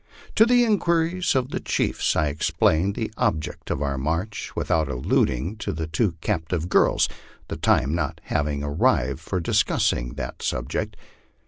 To 0.33 0.47
the 0.47 0.63
inquiries 0.65 1.35
of 1.35 1.49
the 1.51 1.59
chiefs 1.59 2.15
I 2.15 2.25
explained 2.29 2.95
the 2.95 3.13
object 3.17 3.69
of 3.69 3.83
our 3.83 3.99
march, 3.99 4.51
without 4.55 4.87
alluding 4.89 5.57
to 5.57 5.71
the 5.71 5.85
two 5.85 6.13
captive 6.21 6.69
girls, 6.69 7.07
the 7.49 7.55
time 7.55 7.93
not 7.93 8.19
having 8.23 8.63
arrived 8.63 9.19
for 9.19 9.39
discussing 9.39 10.15
that 10.15 10.41
subject. 10.41 10.95